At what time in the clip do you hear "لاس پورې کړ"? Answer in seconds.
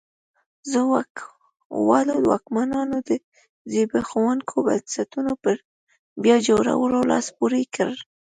7.11-7.91